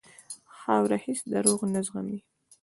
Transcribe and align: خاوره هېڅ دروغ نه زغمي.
خاوره 0.57 0.97
هېڅ 1.05 1.19
دروغ 1.31 1.59
نه 1.73 1.81
زغمي. 1.85 2.19